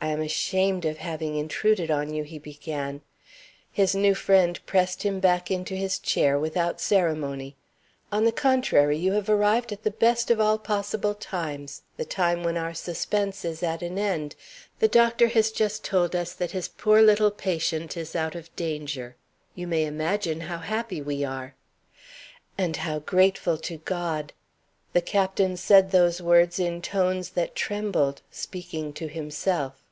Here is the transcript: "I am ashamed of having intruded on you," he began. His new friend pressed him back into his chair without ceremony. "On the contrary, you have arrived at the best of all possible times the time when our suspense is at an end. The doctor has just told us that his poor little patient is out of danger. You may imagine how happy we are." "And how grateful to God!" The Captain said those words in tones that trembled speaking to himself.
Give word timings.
"I 0.00 0.10
am 0.10 0.22
ashamed 0.22 0.84
of 0.84 0.98
having 0.98 1.34
intruded 1.34 1.90
on 1.90 2.14
you," 2.14 2.22
he 2.22 2.38
began. 2.38 3.00
His 3.72 3.96
new 3.96 4.14
friend 4.14 4.64
pressed 4.64 5.02
him 5.02 5.18
back 5.18 5.50
into 5.50 5.74
his 5.74 5.98
chair 5.98 6.38
without 6.38 6.80
ceremony. 6.80 7.56
"On 8.12 8.22
the 8.22 8.30
contrary, 8.30 8.96
you 8.96 9.10
have 9.14 9.28
arrived 9.28 9.72
at 9.72 9.82
the 9.82 9.90
best 9.90 10.30
of 10.30 10.38
all 10.40 10.56
possible 10.56 11.16
times 11.16 11.82
the 11.96 12.04
time 12.04 12.44
when 12.44 12.56
our 12.56 12.74
suspense 12.74 13.44
is 13.44 13.60
at 13.60 13.82
an 13.82 13.98
end. 13.98 14.36
The 14.78 14.86
doctor 14.86 15.26
has 15.30 15.50
just 15.50 15.82
told 15.82 16.14
us 16.14 16.32
that 16.32 16.52
his 16.52 16.68
poor 16.68 17.02
little 17.02 17.32
patient 17.32 17.96
is 17.96 18.14
out 18.14 18.36
of 18.36 18.54
danger. 18.54 19.16
You 19.56 19.66
may 19.66 19.84
imagine 19.84 20.42
how 20.42 20.58
happy 20.58 21.02
we 21.02 21.24
are." 21.24 21.56
"And 22.56 22.76
how 22.76 23.00
grateful 23.00 23.58
to 23.58 23.78
God!" 23.78 24.32
The 24.92 25.02
Captain 25.02 25.56
said 25.56 25.90
those 25.90 26.22
words 26.22 26.60
in 26.60 26.82
tones 26.82 27.30
that 27.30 27.56
trembled 27.56 28.22
speaking 28.30 28.92
to 28.92 29.08
himself. 29.08 29.82